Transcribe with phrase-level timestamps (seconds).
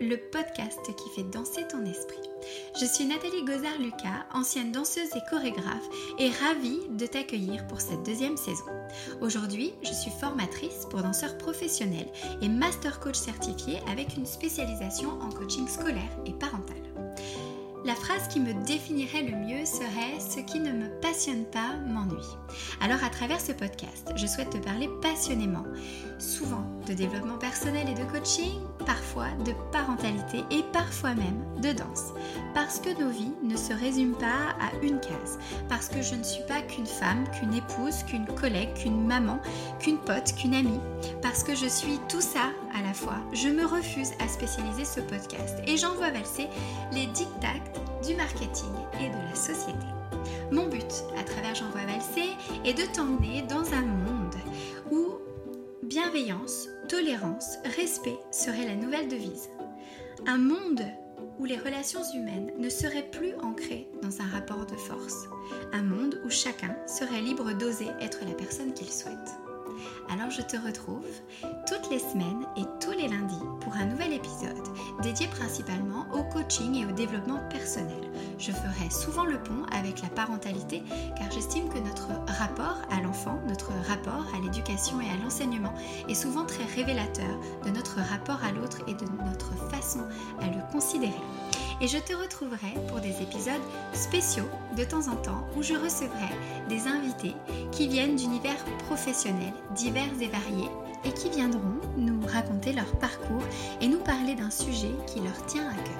[0.00, 2.20] Le podcast qui fait danser ton esprit.
[2.80, 8.36] Je suis Nathalie Gozard-Lucas, ancienne danseuse et chorégraphe, et ravie de t'accueillir pour cette deuxième
[8.36, 8.64] saison.
[9.20, 12.08] Aujourd'hui, je suis formatrice pour danseurs professionnels
[12.40, 16.73] et master coach certifié avec une spécialisation en coaching scolaire et parental.
[17.84, 22.16] La phrase qui me définirait le mieux serait⁇ Ce qui ne me passionne pas m'ennuie⁇
[22.80, 25.64] Alors à travers ce podcast, je souhaite te parler passionnément,
[26.18, 32.14] souvent de développement personnel et de coaching, parfois de parentalité et parfois même de danse.
[32.54, 35.38] Parce que nos vies ne se résument pas à une case.
[35.68, 39.40] Parce que je ne suis pas qu'une femme, qu'une épouse, qu'une collègue, qu'une maman,
[39.78, 40.80] qu'une pote, qu'une amie.
[41.20, 43.18] Parce que je suis tout ça à la fois.
[43.34, 46.48] Je me refuse à spécialiser ce podcast et j'envoie valser
[46.92, 47.34] les dictats
[48.06, 49.86] du marketing et de la société.
[50.50, 52.30] Mon but à travers J'envoie valser
[52.64, 54.34] est de t'emmener dans un monde
[54.90, 55.14] où
[55.82, 59.48] bienveillance, tolérance, respect seraient la nouvelle devise.
[60.26, 60.82] Un monde
[61.38, 65.28] où les relations humaines ne seraient plus ancrées dans un rapport de force.
[65.72, 69.43] Un monde où chacun serait libre d'oser être la personne qu'il souhaite.
[70.10, 71.06] Alors je te retrouve
[71.66, 74.62] toutes les semaines et tous les lundis pour un nouvel épisode
[75.02, 78.10] dédié principalement au coaching et au développement personnel.
[78.38, 80.82] Je ferai souvent le pont avec la parentalité
[81.16, 82.08] car j'estime que notre
[82.38, 85.74] rapport à l'enfant, notre rapport à l'éducation et à l'enseignement
[86.08, 90.00] est souvent très révélateur de notre rapport à l'autre et de notre façon
[90.40, 91.12] à le considérer
[91.80, 93.60] et je te retrouverai pour des épisodes
[93.92, 96.28] spéciaux de temps en temps où je recevrai
[96.68, 97.34] des invités
[97.72, 100.70] qui viennent d'univers professionnels divers et variés
[101.04, 103.44] et qui viendront nous raconter leur parcours
[103.80, 105.94] et nous parler d'un sujet qui leur tient à cœur.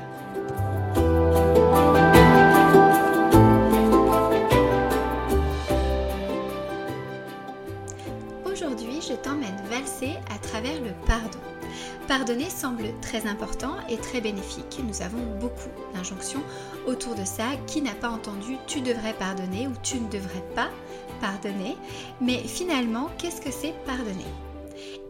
[12.09, 14.79] Pardonner semble très important et très bénéfique.
[14.87, 16.43] Nous avons beaucoup d'injonctions
[16.87, 17.45] autour de ça.
[17.67, 20.69] Qui n'a pas entendu tu devrais pardonner ou tu ne devrais pas
[21.21, 21.77] pardonner
[22.21, 24.27] Mais finalement, qu'est-ce que c'est pardonner?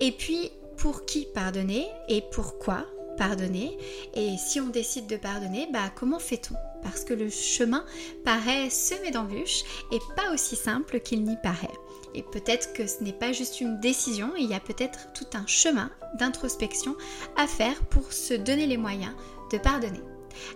[0.00, 2.84] Et puis, pour qui pardonner et pourquoi?
[3.16, 3.78] Pardonner
[4.14, 6.54] Et si on décide de pardonner, bah comment fait-on?
[6.82, 7.84] Parce que le chemin
[8.25, 11.69] paraît semé d'embûches et pas aussi simple qu'il n'y paraît.
[12.14, 15.47] Et peut-être que ce n'est pas juste une décision, il y a peut-être tout un
[15.47, 16.94] chemin d'introspection
[17.36, 19.14] à faire pour se donner les moyens
[19.50, 20.00] de pardonner.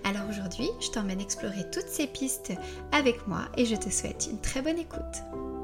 [0.04, 2.52] Alors aujourd'hui, je t'emmène explorer toutes ces pistes
[2.92, 5.57] avec moi et je te souhaite une très bonne écoute.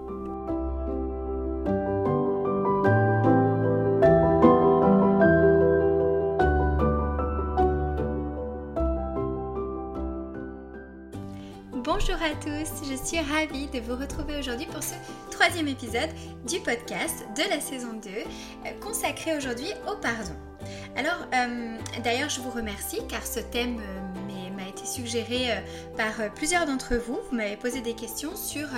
[12.47, 14.95] Je suis ravie de vous retrouver aujourd'hui pour ce
[15.31, 16.11] troisième épisode
[16.47, 20.35] du podcast de la saison 2 euh, consacré aujourd'hui au pardon.
[20.95, 25.65] Alors euh, d'ailleurs je vous remercie car ce thème euh, m'a été suggéré
[25.97, 27.19] par plusieurs d'entre vous.
[27.29, 28.69] Vous m'avez posé des questions sur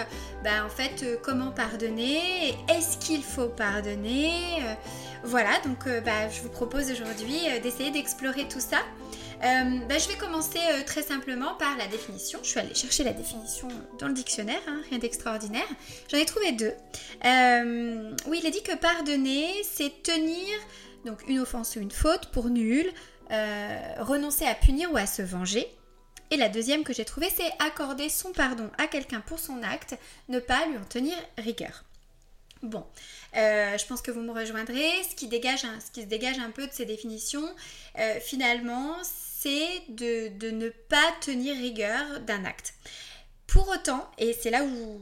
[0.42, 4.62] bah, en fait comment pardonner, est-ce qu'il faut pardonner.
[5.22, 8.78] voilà donc bah, je vous propose aujourd'hui d'essayer d'explorer tout ça.
[9.44, 12.38] Euh, bah, je vais commencer euh, très simplement par la définition.
[12.42, 15.66] Je suis allée chercher la définition dans le dictionnaire, hein, rien d'extraordinaire.
[16.10, 16.72] J'en ai trouvé deux.
[17.24, 20.58] Euh, oui, il est dit que pardonner, c'est tenir
[21.04, 22.90] donc une offense ou une faute pour nul,
[23.30, 25.68] renoncer à punir ou à se venger.
[26.32, 29.96] Et la deuxième que j'ai trouvée, c'est accorder son pardon à quelqu'un pour son acte,
[30.28, 31.84] ne pas lui en tenir rigueur.
[32.62, 32.84] Bon,
[33.34, 34.90] je pense que vous me rejoindrez.
[35.08, 37.48] Ce qui, dégage ce qui se dégage un peu de ces définitions,
[38.20, 38.96] finalement,
[39.88, 42.74] de, ne pas tenir rigueur d'un acte.
[43.46, 45.00] Pour autant, et c'est là où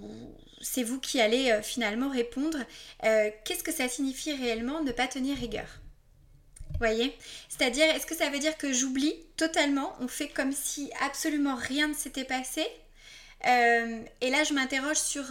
[0.60, 2.58] c'est vous qui allez euh, finalement répondre,
[3.04, 5.80] euh, qu'est-ce que ça signifie réellement ne pas tenir rigueur?
[6.78, 7.16] Voyez?
[7.48, 11.88] C'est-à-dire, est-ce que ça veut dire que j'oublie totalement On fait comme si absolument rien
[11.88, 12.66] ne s'était passé?
[13.46, 15.24] Euh, et là, je m'interroge sur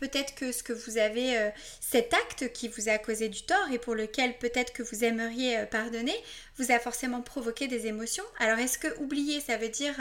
[0.00, 1.50] peut-être que ce que vous avez, euh,
[1.80, 5.66] cet acte qui vous a causé du tort et pour lequel peut-être que vous aimeriez
[5.70, 6.16] pardonner,
[6.56, 8.24] vous a forcément provoqué des émotions.
[8.38, 9.94] Alors, est-ce que oublier, ça veut dire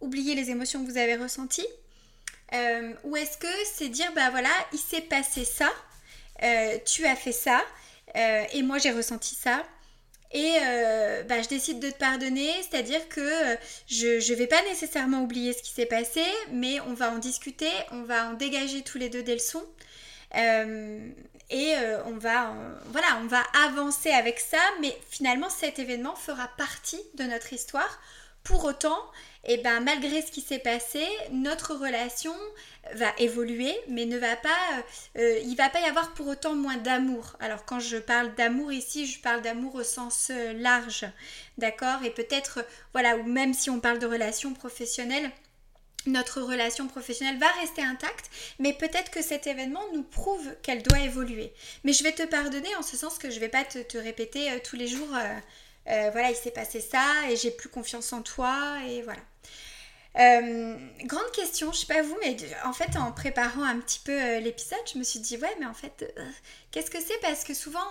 [0.00, 1.66] oublier les émotions que vous avez ressenties?
[3.04, 5.70] Ou est-ce que c'est dire, bah voilà, il s'est passé ça,
[6.84, 7.60] tu as fait ça,
[8.14, 9.64] et moi j'ai ressenti ça,
[10.34, 14.60] et euh, bah, je décide de te pardonner, c'est-à-dire que euh, je ne vais pas
[14.64, 18.82] nécessairement oublier ce qui s'est passé, mais on va en discuter, on va en dégager
[18.82, 19.64] tous les deux des leçons.
[20.36, 21.08] Euh,
[21.50, 21.74] et
[22.06, 22.54] on va
[22.86, 28.00] voilà on va avancer avec ça mais finalement cet événement fera partie de notre histoire
[28.42, 28.98] pour autant
[29.46, 32.34] et ben malgré ce qui s'est passé, notre relation
[32.94, 34.84] va évoluer, mais ne va pas,
[35.18, 37.36] euh, il va pas y avoir pour autant moins d'amour.
[37.40, 41.06] Alors quand je parle d'amour ici, je parle d'amour au sens euh, large,
[41.58, 42.02] d'accord?
[42.04, 45.30] Et peut-être, voilà, ou même si on parle de relation professionnelle,
[46.06, 51.00] notre relation professionnelle va rester intacte, mais peut-être que cet événement nous prouve qu'elle doit
[51.00, 51.52] évoluer.
[51.82, 54.58] Mais je vais te pardonner en ce sens que je vais pas te, répéter euh,
[54.62, 55.14] tous les jours,
[55.86, 59.20] voilà, il s'est passé ça et j'ai plus confiance en toi et voilà.
[60.16, 64.12] Euh, grande question, je sais pas vous, mais en fait, en préparant un petit peu
[64.12, 66.30] euh, l'épisode, je me suis dit, ouais, mais en fait, euh,
[66.70, 67.18] qu'est-ce que c'est?
[67.20, 67.84] Parce que souvent,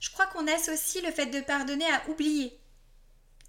[0.00, 2.56] je crois qu'on associe le fait de pardonner à oublier.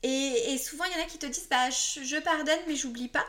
[0.01, 3.25] Et, souvent, il y en a qui te disent, bah, je, pardonne, mais j'oublie pas.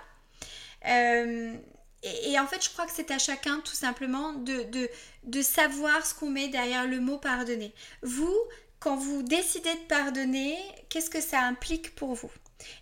[0.87, 4.89] Et, en fait, je crois que c'est à chacun, tout simplement, de, de,
[5.25, 7.75] de savoir ce qu'on met derrière le mot pardonner.
[8.03, 8.35] Vous,
[8.81, 10.57] quand vous décidez de pardonner,
[10.89, 12.31] qu'est-ce que ça implique pour vous?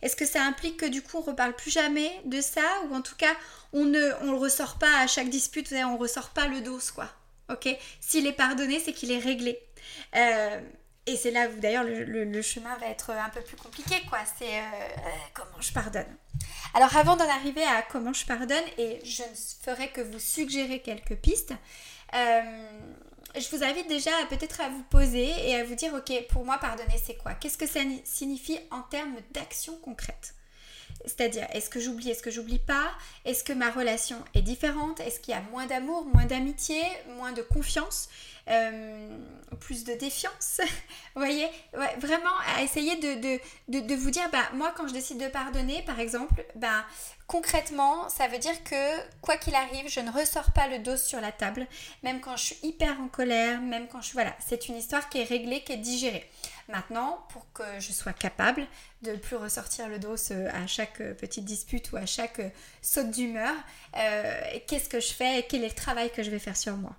[0.01, 2.63] Est-ce que ça implique que du coup on reparle plus jamais de ça?
[2.89, 3.35] Ou en tout cas
[3.73, 7.09] on ne on le ressort pas à chaque dispute, on ressort pas le dos quoi.
[7.51, 7.69] Ok?
[8.01, 9.59] S'il est pardonné, c'est qu'il est réglé.
[10.17, 10.61] Euh,
[11.07, 14.19] et c'est là où d'ailleurs le, chemin va être un peu plus compliqué quoi.
[14.39, 16.17] C'est euh, euh, comment je pardonne?
[16.75, 20.81] Alors avant d'en arriver à comment je pardonne, et je ne ferai que vous suggérer
[20.81, 21.55] quelques pistes
[23.35, 26.59] je vous invite déjà peut-être à vous poser et à vous dire, ok, pour moi,
[26.59, 27.35] pardonner, c'est quoi?
[27.35, 30.35] Qu'est-ce que ça signifie en termes d'action concrète?
[31.09, 32.91] C'est-à-dire, est-ce que j'oublie, est-ce que j'oublie pas?
[33.25, 35.01] Est-ce que ma relation est différente?
[35.01, 36.81] Est-ce qu'il y a moins d'amour, moins d'amitié,
[37.17, 38.09] moins de confiance
[38.49, 39.19] euh,
[39.61, 40.61] plus de défiance?
[41.15, 41.49] voyez?
[41.99, 45.99] Vraiment à essayer de, de, vous dire, bah, moi quand je décide de pardonner, par
[45.99, 46.85] exemple, bah,
[47.27, 51.21] concrètement, ça veut dire que quoi qu'il arrive, je ne ressors pas le dos sur
[51.21, 51.67] la table,
[52.03, 54.15] même quand je suis hyper en colère, même quand je suis...
[54.15, 56.29] Voilà, c'est une histoire qui est réglée, qui est digérée.
[56.69, 58.67] Maintenant, pour que je sois capable
[59.03, 60.17] de ne plus ressortir le dos
[60.53, 62.43] à chaque petite dispute ou à chaque
[62.83, 63.55] saute d'humeur,
[63.97, 66.95] euh, qu'est-ce que je fais Quel est le travail que je vais faire sur moi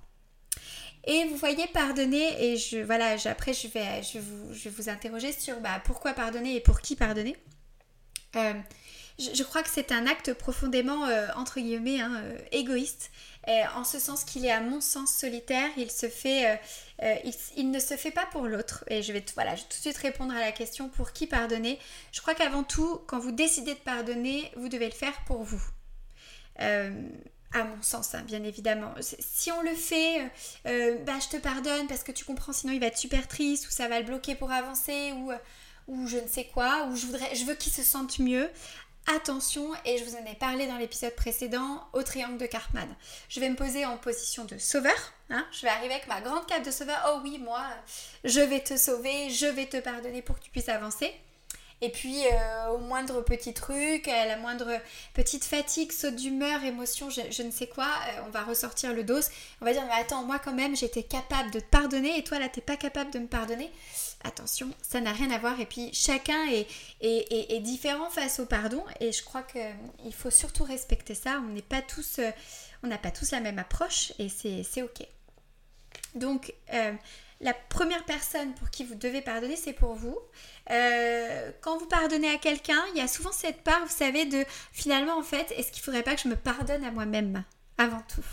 [1.06, 5.32] et vous voyez, pardonner, et je, voilà, après je vais, je, vous, je vous interroger
[5.32, 7.38] sur bah, pourquoi pardonner et pour qui pardonner.
[8.36, 8.54] Euh,
[9.18, 13.12] je, crois que c'est un acte profondément, euh, entre guillemets, hein, euh, égoïste,
[13.76, 16.60] en ce sens qu'il est à mon sens solitaire, il, fait,
[17.56, 18.84] il, ne se fait pas pour l'autre.
[18.88, 21.80] Et je vais tout de suite répondre à la question pour qui pardonner?
[22.12, 25.64] Je crois qu'avant tout, quand vous décidez de pardonner, vous devez le faire pour vous
[27.54, 28.94] à mon sens, hein, bien évidemment.
[29.02, 30.28] Si on le fait, euh,
[30.68, 33.68] euh, bah, je te pardonne parce que tu comprends, sinon il va être super triste,
[33.68, 35.38] ou ça va le bloquer pour avancer, ou, euh,
[35.88, 38.50] ou je ne sais quoi, ou je, voudrais, je veux qu'il se sente mieux.
[39.16, 42.88] Attention, et je vous en ai parlé dans l'épisode précédent, au triangle de Cartman.
[43.28, 44.94] Je vais me poser en position de sauveur.
[45.32, 45.48] Hein.
[45.52, 47.04] je vais arriver avec ma grande cape de sauveur.
[47.08, 47.64] Oh oui, moi,
[48.24, 51.12] je vais te sauver, je vais te pardonner pour que tu puisses avancer.
[51.82, 54.70] Et puis, euh, au moindre petit truc, à la moindre
[55.14, 59.22] petite fatigue, saute d'humeur, émotion, je, ne sais quoi, euh, on va ressortir le dos.
[59.62, 62.40] On va dire, mais attends, moi quand même, j'étais capable de te pardonner et toi
[62.40, 63.72] là, t'es pas capable de me pardonner.
[64.26, 65.58] Attention, ça n'a rien à voir.
[65.62, 66.68] Et puis, chacun est,
[67.00, 68.84] est, différent face au pardon.
[69.00, 71.42] Et je crois qu'il faut surtout respecter ça.
[71.48, 72.30] On n'est pas tous, euh,
[72.84, 75.08] on n'a pas tous la même approche et c'est ok.
[76.16, 76.54] Donc,
[77.42, 80.18] la première personne pour qui vous devez pardonner, c'est pour vous.
[80.72, 84.44] Euh, quand vous pardonnez à quelqu'un, il y a souvent cette part, vous savez, de
[84.74, 87.44] finalement, en fait, est-ce qu'il ne faudrait pas que je me pardonne à moi-même
[87.78, 88.26] avant tout?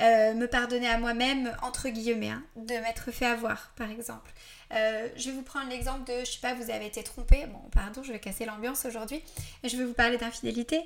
[0.00, 4.32] Euh, me pardonner à moi-même, entre guillemets, hein, de m'être fait avoir, par exemple.
[4.72, 7.44] Euh, je vais vous prendre l'exemple de, je sais pas, vous avez été trompé.
[7.46, 9.22] Bon, pardon, je vais casser l'ambiance aujourd'hui.
[9.62, 10.80] Je vais vous parler d'infidélité.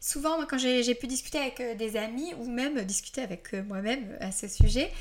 [0.00, 4.30] souvent, moi, quand j'ai pu discuter avec des amis ou même discuter avec moi-même à
[4.30, 4.92] ce sujet,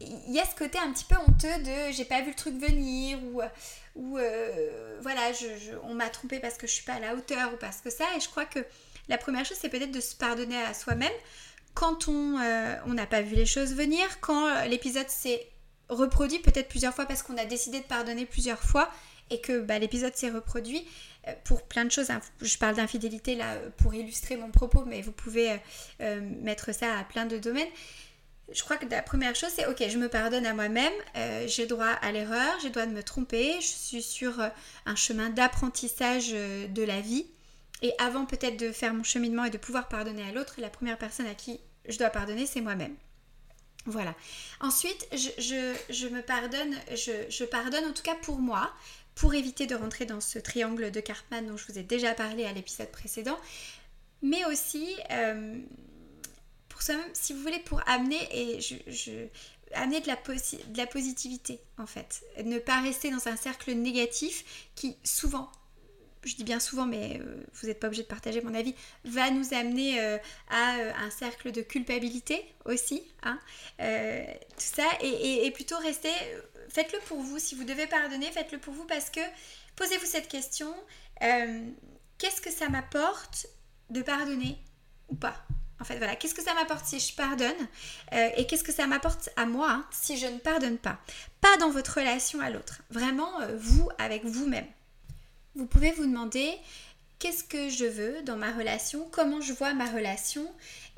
[0.00, 2.54] il y a ce côté un petit peu honteux de j'ai pas vu le truc
[2.54, 3.40] venir ou,
[3.96, 5.46] ou euh, voilà, je,
[5.82, 8.04] on m'a trompé parce que je suis pas à la hauteur ou parce que ça.
[8.16, 8.60] Et je crois que
[9.08, 11.12] la première chose, c'est peut-être de se pardonner à soi-même
[11.74, 15.46] quand on euh, n'a pas vu les choses venir, quand euh, l'épisode s'est
[15.88, 18.90] reproduit peut-être plusieurs fois parce qu'on a décidé de pardonner plusieurs fois
[19.30, 20.86] et que bah, l'épisode s'est reproduit
[21.44, 22.08] pour plein de choses.
[22.40, 25.58] Je parle d'infidélité là pour illustrer mon propos, mais vous pouvez
[25.98, 27.68] mettre ça à plein de domaines
[28.52, 31.66] je crois que la première chose, c'est ok, je me pardonne à moi-même, euh, j'ai
[31.66, 34.48] droit à l'erreur, j'ai droit de me tromper, je suis sur euh,
[34.86, 37.26] un chemin d'apprentissage euh, de la vie.
[37.82, 40.98] Et avant peut-être de faire mon cheminement et de pouvoir pardonner à l'autre, la première
[40.98, 42.96] personne à qui je dois pardonner, c'est moi-même.
[43.86, 44.14] Voilà.
[44.60, 48.72] Ensuite, je, me pardonne, je, pardonne en tout cas pour moi,
[49.14, 52.44] pour éviter de rentrer dans ce triangle de Cartman dont je vous ai déjà parlé
[52.44, 53.38] à l'épisode précédent,
[54.22, 54.96] mais aussi
[57.12, 59.26] si vous voulez, pour amener et je,
[59.74, 62.22] amener de la, de positivité en fait.
[62.44, 65.50] Ne pas rester dans un cercle négatif qui souvent
[66.24, 69.30] je dis bien souvent, mais euh, vous n'êtes pas obligé de partager mon avis, va
[69.30, 70.18] nous amener euh,
[70.48, 73.02] à euh, un cercle de culpabilité aussi.
[73.22, 73.38] Hein,
[73.78, 76.12] tout ça, et, plutôt rester,
[76.68, 77.38] faites-le pour vous.
[77.38, 79.20] Si vous devez pardonner, faites-le pour vous parce que
[79.76, 80.72] posez-vous cette question,
[81.20, 83.46] qu'est-ce que ça m'apporte
[83.90, 84.58] de pardonner
[85.08, 85.46] ou pas?
[85.80, 87.68] En fait, voilà, qu'est-ce que ça m'apporte si je pardonne
[88.36, 90.98] et qu'est-ce que ça m'apporte à moi si je ne pardonne pas?
[91.40, 94.66] Pas dans votre relation à l'autre, vraiment vous avec vous-même
[95.58, 96.56] vous pouvez vous demander
[97.18, 100.46] qu'est-ce que je veux dans ma relation, comment je vois ma relation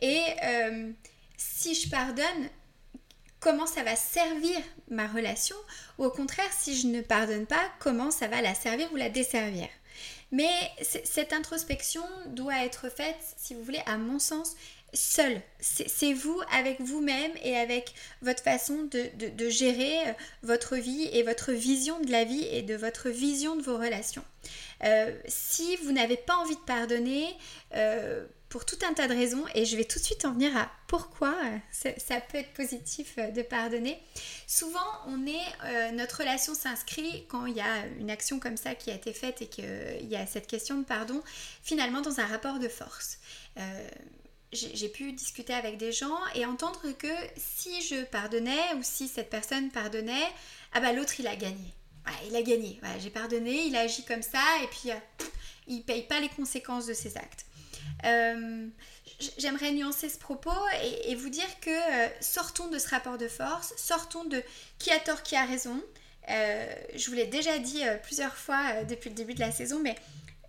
[0.01, 0.93] et euh,
[1.39, 2.51] si je pardonne,
[3.41, 4.59] comment ça va servir
[4.91, 5.57] ma relation
[5.99, 9.09] ou au contraire, si je ne pardonne pas, comment ça va la servir ou la
[9.09, 9.69] desservir?
[10.33, 10.71] Mais
[11.05, 14.55] cette introspection doit être faite, si vous voulez, à mon sens,
[14.93, 15.41] seul.
[15.61, 21.53] C'est vous avec vous-même et avec votre façon de, gérer euh, votre vie et votre
[21.53, 24.25] vision de la vie et de votre vision de vos relations.
[24.85, 27.27] Euh, si vous n'avez pas envie de pardonner,
[27.75, 30.57] euh, pour tout un tas de raisons, et je vais tout de suite en venir
[30.57, 31.37] à pourquoi
[31.71, 33.97] ça peut être positif de pardonner.
[34.49, 38.91] Souvent, on est, notre relation s'inscrit quand il y a une action comme ça qui
[38.91, 41.23] a été faite et qu'il y a cette question de pardon,
[41.63, 43.19] finalement dans un rapport de force
[44.53, 49.31] j'ai pu discuter avec des gens et entendre que si je pardonnais ou si cette
[49.31, 50.29] personne pardonnait,
[50.73, 51.75] ah bah l'autre il a gagné.
[52.27, 52.81] il a gagné.
[52.99, 55.25] j'ai pardonné, il a agi comme ça et puis euh,
[55.69, 57.47] il paye pas les conséquences de ses actes.
[58.05, 58.67] Euh,
[59.39, 60.51] j'aimerais nuancer ce propos
[61.05, 64.43] et, vous dire que euh, sortons de ce rapport de force, sortons de
[64.79, 65.81] qui a tort, qui a raison.
[66.27, 69.95] je vous l'ai déjà dit plusieurs fois depuis le début de la saison, mais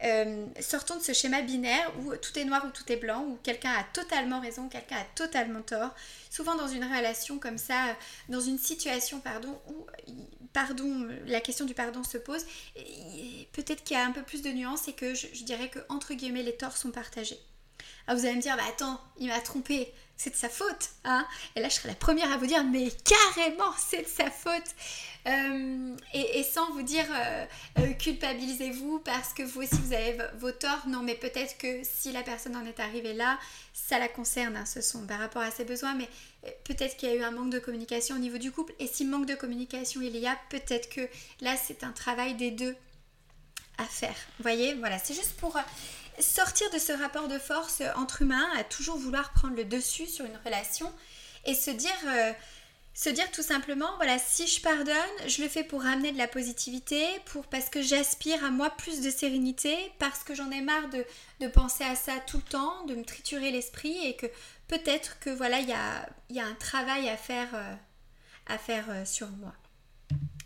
[0.04, 3.38] euh, sortons de ce schéma binaire où tout est noir ou tout est blanc, où
[3.44, 5.94] quelqu'un a totalement raison, quelqu'un a totalement tort.
[6.30, 7.96] Souvent dans une relation comme ça,
[8.30, 9.86] dans une situation pardon, où
[10.54, 12.46] pardon, la question du pardon se pose,
[13.54, 16.14] peut-être qu'il y a un peu plus de nuances et que je, dirais que entre
[16.14, 17.40] guillemets les torts sont partagés.
[18.08, 20.90] Alors vous allez me dire, bah attends, il m'a trompé, c'est de sa faute.
[21.04, 21.26] Hein
[21.56, 24.76] et là, je serai la première à vous dire, mais carrément, c'est de sa faute.
[25.28, 27.46] Euh, et, sans vous dire euh,
[27.78, 30.88] euh, culpabilisez-vous parce que vous aussi vous avez vos torts.
[30.88, 33.40] Non, mais peut-être que si la personne en est arrivée là,
[33.74, 36.10] ça la concerne, hein, ce sont par rapport à ses besoins, mais
[36.64, 38.74] peut-être qu'il y a eu un manque de communication au niveau du couple.
[38.80, 41.08] Et si manque de communication il y a, peut-être que
[41.42, 42.76] là c'est un travail des deux
[43.78, 44.16] à faire.
[44.38, 45.58] Vous voyez, voilà, c'est juste pour
[46.22, 50.26] sortir de ce rapport de force entre humains, à toujours vouloir prendre le dessus sur
[50.26, 50.92] une relation
[51.46, 52.36] et se dire
[52.94, 54.96] se dire tout simplement, voilà, si je pardonne,
[55.28, 59.02] je le fais pour ramener de la positivité, pour parce que j'aspire à moi plus
[59.02, 62.96] de sérénité, parce que j'en ai marre de, penser à ça tout le temps, de
[62.96, 64.28] me triturer l'esprit et que
[64.68, 67.74] peut-être que voilà, il y a, y a, un travail à faire, euh,
[68.48, 69.54] à faire euh, sur moi.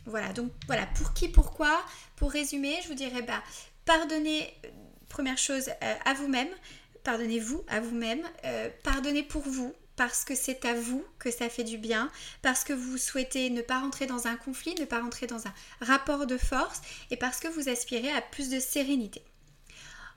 [0.05, 1.83] Voilà, donc voilà, pour qui, pourquoi
[2.15, 3.41] Pour résumer, je vous dirais, bah,
[3.85, 4.69] pardonnez, euh,
[5.15, 6.49] première chose, à vous-même,
[7.05, 8.21] pardonnez-vous à vous-même,
[8.83, 12.73] pardonnez pour vous, parce que c'est à vous que ça fait du bien, parce que
[12.73, 16.37] vous souhaitez ne pas rentrer dans un conflit, ne pas rentrer dans un rapport de
[16.37, 16.81] force
[17.11, 19.23] et parce que vous aspirez à plus de sérénité.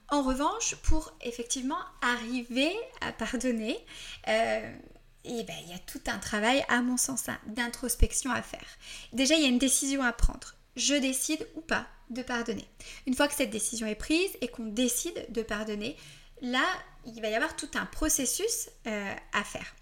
[0.09, 3.79] En revanche, pour effectivement arriver à pardonner,
[4.27, 4.77] euh,
[5.23, 8.67] eh ben, il y a tout un travail, à mon sens, hein, d'introspection à faire.
[9.13, 10.55] Déjà, il y a une décision à prendre.
[10.75, 12.67] Je décide ou pas de pardonner.
[13.07, 15.97] Une fois que cette décision est prise et qu'on décide de pardonner,
[16.43, 16.65] là,
[17.07, 19.75] il va y avoir tout un processus euh, à faire.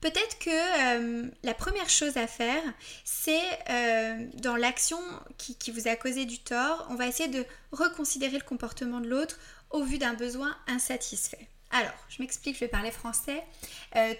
[0.00, 2.62] Peut-être que euh, la première chose à faire,
[3.04, 4.98] c'est euh, dans l'action
[5.38, 9.38] qui, vous a causé du tort, on va essayer de reconsidérer le comportement de l'autre
[9.70, 11.46] au vu d'un besoin insatisfait.
[11.70, 13.42] Alors, je m'explique, je vais parler français.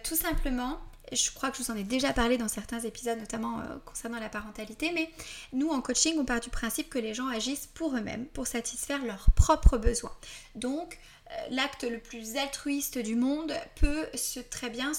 [0.05, 0.81] tout simplement,
[1.15, 4.29] je crois que je vous en ai déjà parlé dans certains épisodes, notamment concernant la
[4.29, 5.11] parentalité, mais
[5.53, 9.05] nous en coaching, on part du principe que les gens agissent pour eux-mêmes, pour satisfaire
[9.05, 10.17] leurs propres besoins.
[10.55, 10.99] Donc,
[11.33, 14.07] euh, l'acte le plus altruiste du monde peut
[14.51, 14.93] très bien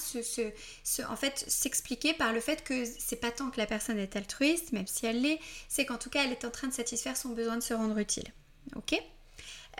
[0.84, 5.06] s'expliquer par le fait que c'est pas tant que la personne est altruiste, même si
[5.06, 7.62] elle l'est, c'est qu'en tout cas elle est en train de satisfaire son besoin de
[7.62, 8.28] se rendre utile.
[8.76, 9.00] Ok?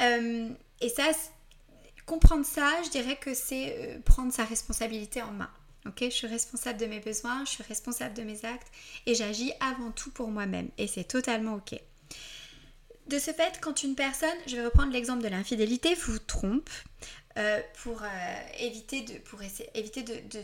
[0.00, 0.48] Euh,
[0.80, 1.04] Et ça,
[2.06, 5.50] comprendre ça, je dirais que c'est euh, prendre sa responsabilité en main.
[6.00, 8.68] Je suis responsable de mes besoins, je suis responsable de mes actes
[9.06, 11.78] et j'agis avant tout pour moi-même et c'est totalement ok.
[13.06, 16.70] De ce fait, quand une personne, je vais reprendre l'exemple de l'infidélité, vous trompe
[17.82, 18.02] pour,
[18.60, 19.04] éviter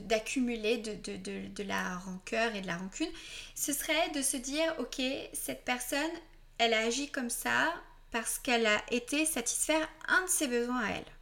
[0.00, 3.10] d'accumuler de, de, de, la rancœur et de la rancune,
[3.54, 5.00] ce serait de se dire, ok,
[5.32, 6.10] cette personne,
[6.58, 7.72] elle a agi comme ça
[8.10, 11.19] parce qu'elle a été satisfaire un de ses besoins à elle.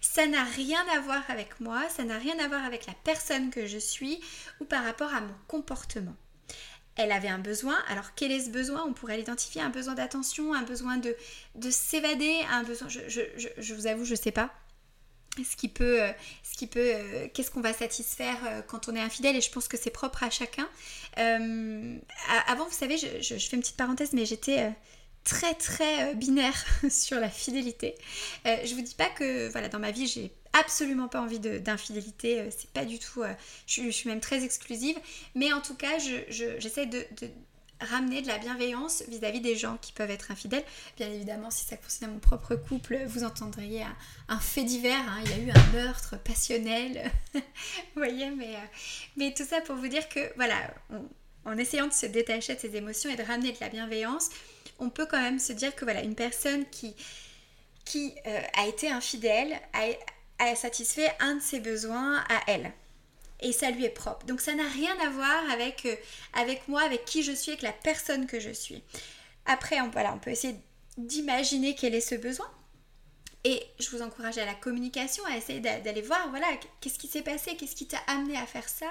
[0.00, 3.50] Ça n'a rien à voir avec moi, ça n'a rien à voir avec la personne
[3.50, 4.20] que je suis
[4.60, 6.16] ou par rapport à mon comportement.
[6.96, 7.76] elle avait un besoin.
[7.88, 8.84] Alors quel est ce besoin?
[8.86, 11.16] On pourrait l'identifier, un besoin d'attention, un besoin de,
[11.56, 12.88] de s'évader, un besoin...
[12.88, 14.50] Je, vous avoue, je sais pas.
[15.42, 16.12] Ce qui peut, euh,
[16.44, 19.50] ce qui peut, euh, qu'est-ce qu'on va satisfaire euh, quand on est infidèle et je
[19.50, 20.68] pense que c'est propre à chacun.
[21.16, 24.72] avant, vous savez, je, fais une petite parenthèse, mais j'étais
[25.24, 27.94] très très binaire sur la fidélité.
[28.44, 32.48] je vous dis pas que voilà dans ma vie j'ai absolument pas envie d'infidélité, euh,
[32.56, 33.32] c'est pas du tout, euh,
[33.66, 34.96] je, suis même très exclusive,
[35.34, 37.04] mais en tout cas j'essaie de,
[37.80, 40.64] ramener de la bienveillance vis-à-vis des gens qui peuvent être infidèles.
[40.96, 43.84] Bien évidemment, si ça concerne mon propre couple, vous entendriez
[44.28, 45.22] un, fait divers, hein.
[45.24, 47.40] il y a eu un meurtre passionnel, vous
[47.96, 48.66] voyez, mais, euh,
[49.16, 50.72] mais tout ça pour vous dire que voilà,
[51.44, 54.30] en essayant de se détacher de ses émotions et de ramener de la bienveillance,
[54.78, 56.94] on peut quand même se dire que voilà, une personne qui
[57.84, 58.14] qui
[58.54, 59.90] a été infidèle, a,
[60.38, 62.72] elle satisfait un de ses besoins à elle.
[63.40, 64.24] Et ça lui est propre.
[64.26, 65.96] Donc ça n'a rien à voir avec, euh,
[66.32, 68.82] avec moi, avec qui je suis, avec la personne que je suis.
[69.44, 70.56] Après, on, voilà, on peut essayer
[70.96, 72.50] d'imaginer quel est ce besoin.
[73.44, 76.46] Et je vous encourage à la communication, à essayer d'aller voir, voilà,
[76.80, 78.90] qu'est-ce qui s'est passé, qu'est-ce qui t'a amené à faire ça,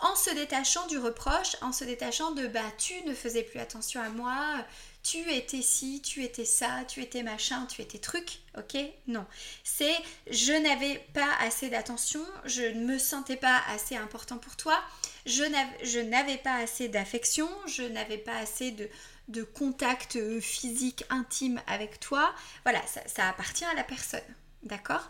[0.00, 4.02] en se détachant du reproche, en se détachant de bah tu ne faisais plus attention
[4.02, 4.62] à moi,
[5.10, 8.76] tu étais ci, tu étais ça, tu étais machin, tu étais truc, ok?
[9.06, 9.24] Non.
[9.64, 9.96] C'est
[10.30, 14.78] je n'avais pas assez d'attention, je ne me sentais pas assez important pour toi,
[15.24, 22.00] je n'avais pas assez d'affection, je n'avais pas assez de, contact euh, physique intime avec
[22.00, 22.34] toi.
[22.64, 24.20] Voilà, ça, appartient à la personne,
[24.62, 25.08] d'accord?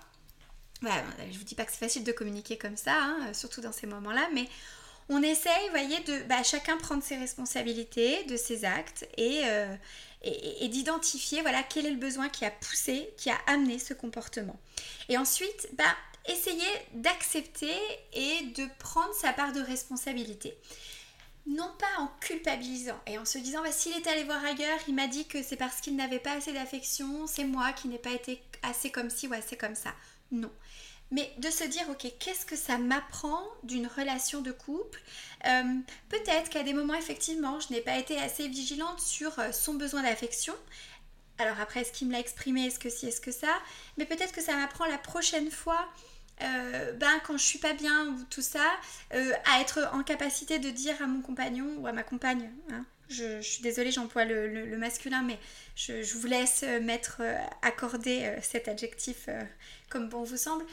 [0.82, 3.88] Je vous dis pas que c'est facile de communiquer comme ça, hein, surtout dans ces
[3.88, 4.48] moments-là, mais
[5.08, 9.74] on essaye, vous voyez, de bah, chacun prendre ses responsabilités de ses actes euh,
[10.22, 14.58] et, d'identifier voilà, quel est le besoin qui a poussé, qui a amené ce comportement.
[15.08, 15.96] Et ensuite, bah,
[16.28, 17.74] essayer d'accepter
[18.12, 20.54] et de prendre sa part de responsabilité.
[21.46, 24.94] Non pas en culpabilisant et en se disant bah, s'il est allé voir ailleurs, il
[24.94, 28.12] m'a dit que c'est parce qu'il n'avait pas assez d'affection, c'est moi qui n'ai pas
[28.12, 29.94] été assez comme ci ou assez comme ça.
[30.30, 30.52] Non
[31.10, 35.00] mais de se dire, ok, qu'est-ce que ça m'apprend d'une relation de couple?
[35.46, 35.62] Euh,
[36.08, 40.02] Peut-être qu'à des moments, effectivement, je n'ai pas été assez vigilante sur euh, son besoin
[40.02, 40.54] d'affection.
[41.38, 42.66] Alors après, est-ce qu'il me l'a exprimé?
[42.66, 43.06] Est-ce que si?
[43.06, 43.58] Est-ce que ça?
[43.96, 45.88] Mais peut-être que ça m'apprend la prochaine fois,
[46.42, 48.66] euh, ben, quand je suis pas bien ou tout ça,
[49.10, 53.40] à être en capacité de dire à mon compagnon ou à ma compagne, hein, je,
[53.40, 55.38] suis désolée, j'emploie le, masculin, mais
[55.76, 57.22] je, vous laisse mettre,
[57.62, 59.28] accorder cet adjectif
[59.88, 60.64] comme bon vous semble.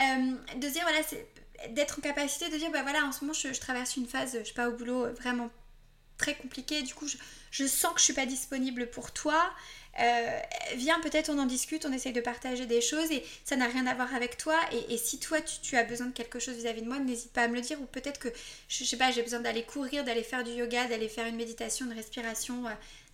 [0.00, 1.26] Euh, de dire, voilà, c'est
[1.70, 4.44] d'être en capacité de dire, bah voilà, en ce moment, je, traverse une phase, je
[4.44, 5.50] sais pas, au boulot, euh, vraiment
[6.16, 6.82] très compliquée.
[6.82, 7.06] Du coup,
[7.50, 9.50] je, sens que je suis pas disponible pour toi.
[10.00, 10.40] Euh,
[10.76, 13.86] viens, peut-être on en discute, on essaye de partager des choses et ça n'a rien
[13.86, 14.56] à voir avec toi.
[14.88, 17.48] Et, si toi tu, as besoin de quelque chose vis-à-vis de moi, n'hésite pas à
[17.48, 17.80] me le dire.
[17.80, 18.28] Ou peut-être que,
[18.68, 21.86] je, sais pas, j'ai besoin d'aller courir, d'aller faire du yoga, d'aller faire une méditation,
[21.86, 22.64] une respiration,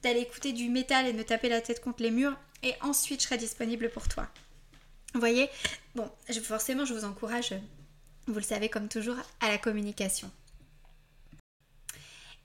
[0.03, 2.37] d'aller écouter du métal et me taper la tête contre les murs.
[2.63, 4.29] Et ensuite, je serai disponible pour toi.
[5.15, 5.49] Vous voyez
[5.95, 6.11] Bon,
[6.43, 7.55] forcément, je vous encourage,
[8.27, 10.29] vous le savez comme toujours, à la communication.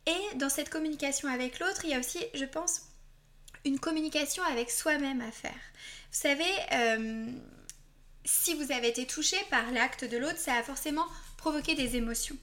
[0.06, 2.84] Et dans cette communication avec l'autre, il y a aussi, je pense,
[3.66, 5.52] une communication avec soi-même à faire.
[5.52, 7.28] Vous savez, euh,
[8.24, 11.06] si vous avez été touché par l'acte de l'autre, ça a forcément
[11.38, 12.38] provoqué des émotions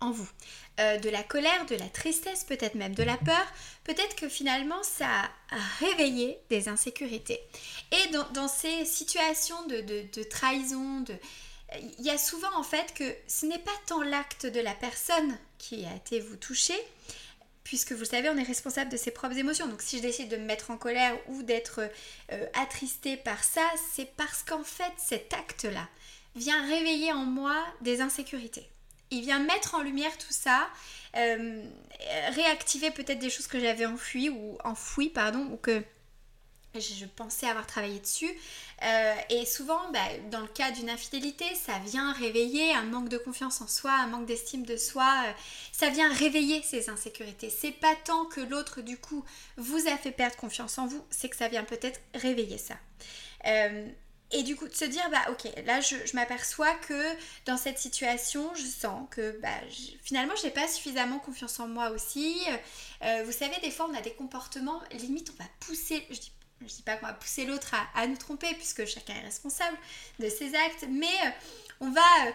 [0.00, 0.28] en vous.
[0.78, 3.46] Euh, de la colère, de la tristesse, peut-être même de la peur,
[3.82, 5.08] peut-être que finalement ça
[5.50, 7.40] a réveillé des insécurités.
[7.90, 11.14] Et dans, ces situations de, trahison, de...
[11.98, 15.36] il y a souvent en fait que ce n'est pas tant l'acte de la personne
[15.58, 16.78] qui a été vous toucher,
[17.64, 19.66] puisque vous le savez, on est responsable de ses propres émotions.
[19.66, 21.80] Donc si je décide de me mettre en colère ou d'être
[22.30, 25.88] euh, attristé par ça, c'est parce qu'en fait cet acte-là
[26.36, 28.70] vient réveiller en moi des insécurités
[29.10, 30.68] il vient mettre en lumière tout ça,
[31.16, 31.62] euh,
[32.34, 35.82] réactiver peut-être des choses que j'avais enfouies ou enfouies, pardon, ou que
[36.74, 38.30] je pensais avoir travaillé dessus.
[38.82, 43.18] Euh, et souvent, bah, dans le cas d'une infidélité, ça vient réveiller un manque de
[43.18, 45.24] confiance en soi, un manque d'estime de soi.
[45.26, 45.32] Euh,
[45.72, 47.50] ça vient réveiller ces insécurités.
[47.50, 49.24] C'est pas tant que l'autre, du coup,
[49.56, 52.76] vous a fait perdre confiance en vous, c'est que ça vient peut-être réveiller ça.
[54.30, 57.02] Et du coup, de se dire, bah ok, là je, m'aperçois que
[57.46, 59.48] dans cette situation, je sens que bah,
[60.02, 62.38] finalement je n'ai pas suffisamment confiance en moi aussi.
[63.02, 66.32] Euh, vous savez, des fois on a des comportements, limite on va pousser, je dis,
[66.60, 69.78] je dis pas qu'on va pousser l'autre à, nous tromper puisque chacun est responsable
[70.18, 71.30] de ses actes, mais euh,
[71.80, 72.32] on va euh,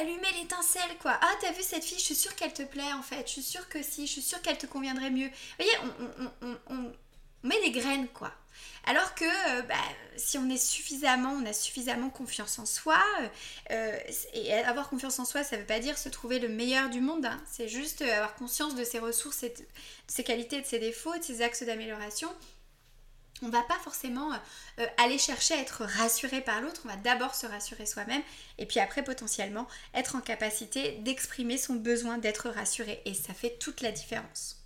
[0.00, 1.18] allumer l'étincelle quoi.
[1.20, 3.42] Ah, t'as vu cette fille, je suis sûre qu'elle te plaît en fait, je suis
[3.42, 5.28] sûre que si, je suis sûre qu'elle te conviendrait mieux.
[5.28, 5.76] Vous voyez,
[6.70, 6.92] on
[7.46, 8.32] met des graines quoi.
[8.86, 9.74] Alors que euh, bah,
[10.16, 13.02] si on est suffisamment, on a suffisamment confiance en soi,
[13.72, 13.98] euh,
[14.32, 17.00] et avoir confiance en soi, ça ne veut pas dire se trouver le meilleur du
[17.00, 17.42] monde, hein.
[17.50, 19.52] c'est juste avoir conscience de ses ressources, de
[20.06, 22.28] ses qualités, de ses défauts, de ses axes d'amélioration.
[23.42, 24.30] On va pas forcément
[24.96, 28.22] aller chercher à être rassuré par l'autre, on va d'abord se rassurer soi-même
[28.56, 33.58] et puis après potentiellement être en capacité d'exprimer son besoin d'être rassuré et ça fait
[33.58, 34.65] toute la différence.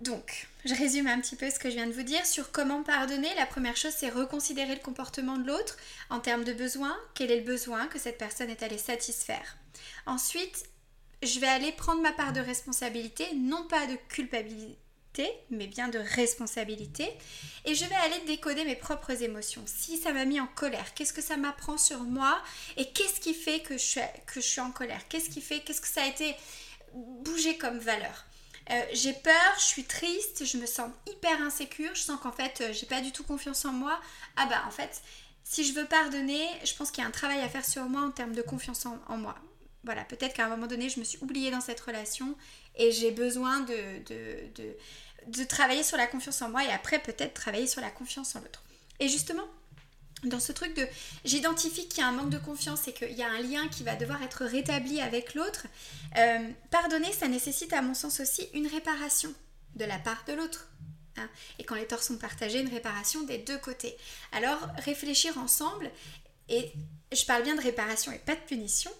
[0.00, 2.82] Donc, je résume un petit peu ce que je viens de vous dire sur comment
[2.82, 3.32] pardonner.
[3.36, 5.76] La première chose, c'est reconsidérer le comportement de l'autre
[6.10, 6.96] en termes de besoin.
[7.14, 9.56] Quel est le besoin que cette personne est allée satisfaire?
[10.06, 10.64] Ensuite,
[11.22, 14.76] je vais aller prendre ma part de responsabilité, non pas de culpabilité,
[15.50, 17.08] mais bien de responsabilité.
[17.64, 19.62] Et je vais aller décoder mes propres émotions.
[19.66, 22.42] Si ça m'a mis en colère, qu'est-ce que ça m'apprend sur moi?
[22.76, 25.06] Et qu'est-ce qui fait que je suis, que je suis en colère?
[25.08, 26.34] Qu'est-ce qui fait, qu'est-ce que ça a été
[26.92, 28.26] bougé comme valeur?
[28.70, 32.60] Euh, j'ai peur, je suis triste, je me sens hyper insécure, je sens qu'en fait
[32.60, 34.00] euh, j'ai pas du tout confiance en moi.
[34.36, 35.02] Ah bah en fait,
[35.44, 38.00] si je veux pardonner, je pense qu'il y a un travail à faire sur moi
[38.00, 39.34] en termes de confiance en, moi.
[39.84, 42.34] Voilà, peut-être qu'à un moment donné, je me suis oubliée dans cette relation
[42.76, 47.82] et j'ai besoin de, travailler sur la confiance en moi et après peut-être travailler sur
[47.82, 48.62] la confiance en l'autre.
[48.98, 49.44] Et justement,
[50.28, 50.86] dans ce truc de
[51.24, 53.82] j'identifie qu'il y a un manque de confiance et qu'il y a un lien qui
[53.82, 55.66] va devoir être rétabli avec l'autre,
[56.16, 59.32] euh, pardonner, ça nécessite à mon sens aussi une réparation
[59.76, 60.68] de la part de l'autre.
[61.16, 61.28] Hein.
[61.58, 63.96] Et quand les torts sont partagés, une réparation des deux côtés.
[64.32, 65.90] Alors réfléchir ensemble,
[66.48, 66.72] et
[67.12, 68.90] je parle bien de réparation et pas de punition,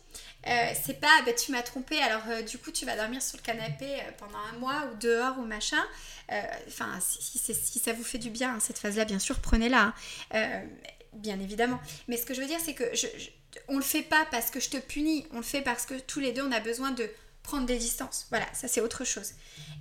[0.47, 3.37] euh, c'est pas bah, tu m'as trompé alors euh, du coup tu vas dormir sur
[3.39, 3.87] le canapé
[4.19, 5.83] pendant un mois ou dehors ou machin
[6.69, 7.39] enfin si,
[7.79, 9.95] ça vous fait du bien hein, cette phase là bien sûr prenez-la
[10.33, 10.63] hein
[11.15, 11.81] bien évidemment.
[12.09, 13.07] Mais ce que je veux dire, c'est que je,
[13.69, 16.21] on le fait pas parce que je te punis, on le fait parce que tous
[16.21, 17.09] les deux, on a besoin de
[17.43, 18.27] prendre des distances.
[18.31, 19.33] Voilà, ça c'est autre chose.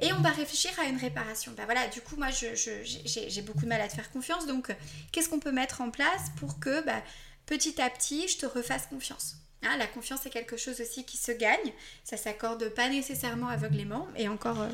[0.01, 1.53] Et on va réfléchir à une réparation.
[1.57, 4.45] Ben voilà, du coup, moi, j'ai beaucoup de mal à te faire confiance.
[4.45, 4.73] Donc,
[5.11, 7.01] qu'est-ce qu'on peut mettre en place pour que bah,
[7.45, 9.37] petit à petit, je te refasse confiance?
[9.63, 11.71] Hein, La confiance est quelque chose aussi qui se gagne.
[12.03, 14.07] Ça s'accorde pas nécessairement aveuglément.
[14.17, 14.69] Et encore, euh,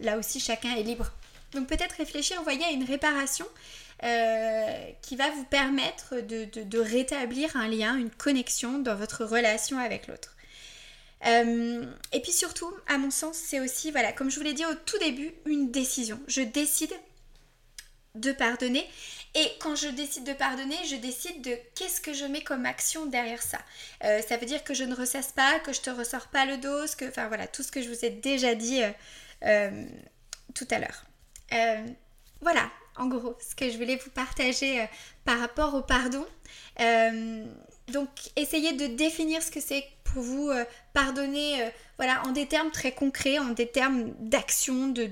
[0.00, 1.12] là aussi, chacun est libre.
[1.52, 3.46] Donc, peut-être réfléchir, voyez, à une réparation
[4.02, 10.08] euh, qui va vous permettre de, rétablir un lien, une connexion dans votre relation avec
[10.08, 10.36] l'autre.
[11.26, 14.66] Euh, et puis surtout, à mon sens, c'est aussi, voilà, comme je vous l'ai dit
[14.66, 16.20] au tout début, une décision.
[16.26, 16.92] Je décide
[18.16, 18.84] de pardonner.
[19.36, 23.06] Et quand je décide de pardonner, je décide de qu'est-ce que je mets comme action
[23.06, 23.58] derrière ça.
[24.04, 26.58] Euh, ça veut dire que je ne ressasse pas, que je te ressors pas le
[26.58, 28.82] dos, que, enfin voilà, tout ce que je vous ai déjà dit
[29.40, 31.04] tout à l'heure.
[32.40, 34.86] voilà, en gros, ce que je voulais vous partager euh,
[35.24, 36.24] par rapport au pardon.
[36.80, 37.44] Euh,
[37.88, 42.70] donc, essayez de définir ce que c'est pour vous euh, pardonner, voilà, en des termes
[42.70, 45.06] très concrets, en des termes d'action, de,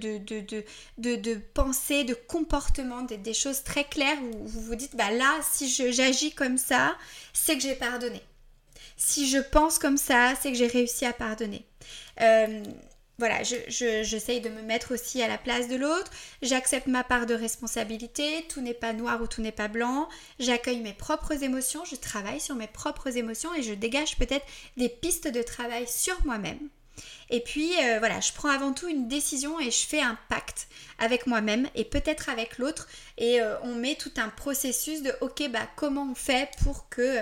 [1.54, 6.32] pensée, de comportement, des, choses très claires où vous vous dites, bah là, si j'agis
[6.32, 6.96] comme ça,
[7.32, 8.22] c'est que j'ai pardonné.
[8.96, 11.66] Si je pense comme ça, c'est que j'ai réussi à pardonner
[13.22, 16.10] voilà, j'essaye de me mettre aussi à la place de l'autre,
[16.42, 20.08] j'accepte ma part de responsabilité, tout n'est pas noir ou tout n'est pas blanc,
[20.40, 24.44] j'accueille mes propres émotions, je travaille sur mes propres émotions et je dégage peut-être
[24.76, 26.68] des pistes de travail sur moi-même.
[27.30, 30.66] Et puis euh, voilà, je prends avant tout une décision et je fais un pacte
[30.98, 32.88] avec moi-même et peut-être avec l'autre.
[33.18, 37.18] Et euh, on met tout un processus de ok, bah comment on fait pour que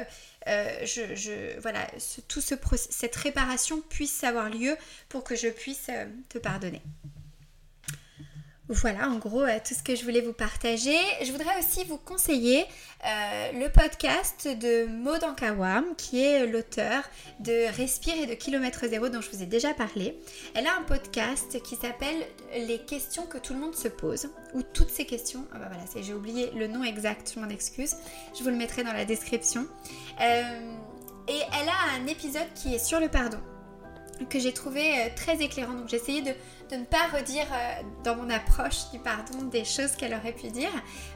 [0.49, 1.87] euh, je, voilà,
[2.29, 4.77] tout ce, cette réparation puisse avoir lieu
[5.09, 5.91] pour que je puisse
[6.29, 6.83] te pardonner.
[8.73, 10.97] Voilà en gros euh, tout ce que je voulais vous partager.
[11.25, 12.65] Je voudrais aussi vous conseiller
[13.05, 17.03] euh, le podcast de Maud Ankawam qui est l'auteur
[17.41, 20.17] de Respire et de Kilomètre Zéro dont je vous ai déjà parlé.
[20.55, 22.25] Elle a un podcast qui s'appelle
[22.69, 25.45] Les questions que tout le monde se pose ou toutes ces questions.
[25.53, 27.97] Ah bah voilà, j'ai oublié le nom exact, je m'en excuse.
[28.39, 29.67] Je vous le mettrai dans la description.
[30.21, 30.77] Euh,
[31.27, 33.41] et elle a un épisode qui est sur le pardon
[34.27, 35.75] que j'ai trouvé très éclairant.
[35.75, 36.33] Donc j'ai essayé de
[36.71, 40.49] de ne pas redire euh, dans mon approche du pardon des choses qu'elle aurait pu
[40.49, 40.71] dire,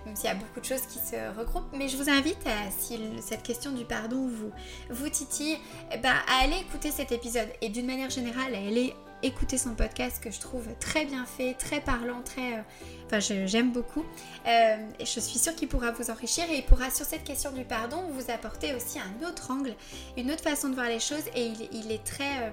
[0.04, 1.72] même s'il y a beaucoup de choses qui se regroupent.
[1.76, 2.38] Mais je vous invite,
[2.78, 4.50] si cette question du pardon vous,
[4.90, 5.58] vous titille,
[6.02, 7.48] ben, à aller écouter cet épisode.
[7.60, 11.54] Et d'une manière générale, à aller écouter son podcast que je trouve très bien fait,
[11.54, 12.54] très parlant, très...
[12.54, 12.62] Euh,
[13.06, 14.04] enfin, j'aime beaucoup.
[14.46, 17.50] Euh, et je suis sûre qu'il pourra vous enrichir et il pourra, sur cette question
[17.52, 19.74] du pardon, vous apporter aussi un autre angle,
[20.18, 21.24] une autre façon de voir les choses.
[21.34, 22.52] Et il, est très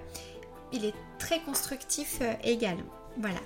[0.71, 2.91] il est très constructif euh, également.
[3.17, 3.39] Voilà.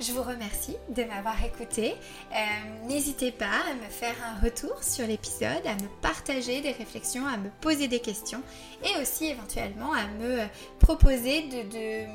[0.00, 1.94] Je vous remercie de m'avoir écouté.
[2.32, 7.26] Euh, n'hésitez pas à me faire un retour sur l'épisode, à me partager des réflexions,
[7.26, 8.42] à me poser des questions
[8.82, 10.46] et aussi éventuellement à me
[10.80, 12.06] proposer de,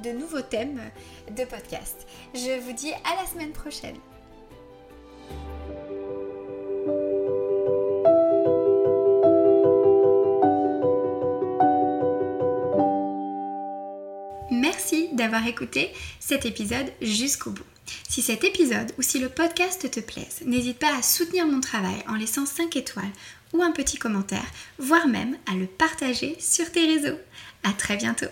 [0.00, 0.80] de nouveaux thèmes
[1.30, 2.06] de podcast.
[2.34, 3.96] Je vous dis à la semaine prochaine.
[15.44, 17.64] Écouté cet épisode jusqu'au bout.
[18.08, 22.02] Si cet épisode ou si le podcast te plaise, n'hésite pas à soutenir mon travail
[22.08, 23.04] en laissant 5 étoiles
[23.52, 24.46] ou un petit commentaire,
[24.78, 27.18] voire même à le partager sur tes réseaux.
[27.62, 28.26] À très bientôt